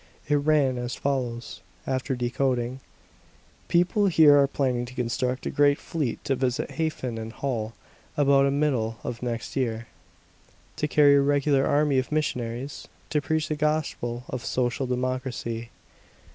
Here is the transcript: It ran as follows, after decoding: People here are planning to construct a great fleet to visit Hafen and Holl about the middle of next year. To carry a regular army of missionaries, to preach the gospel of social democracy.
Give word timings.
It 0.27 0.33
ran 0.37 0.79
as 0.79 0.95
follows, 0.95 1.61
after 1.85 2.15
decoding: 2.15 2.79
People 3.67 4.07
here 4.07 4.35
are 4.35 4.47
planning 4.47 4.83
to 4.85 4.95
construct 4.95 5.45
a 5.45 5.51
great 5.51 5.77
fleet 5.77 6.23
to 6.25 6.35
visit 6.35 6.71
Hafen 6.71 7.19
and 7.19 7.31
Holl 7.31 7.73
about 8.17 8.45
the 8.45 8.49
middle 8.49 8.97
of 9.03 9.21
next 9.21 9.55
year. 9.55 9.85
To 10.77 10.87
carry 10.87 11.17
a 11.17 11.21
regular 11.21 11.67
army 11.67 11.99
of 11.99 12.11
missionaries, 12.11 12.87
to 13.11 13.21
preach 13.21 13.47
the 13.47 13.55
gospel 13.55 14.23
of 14.27 14.43
social 14.43 14.87
democracy. 14.87 15.69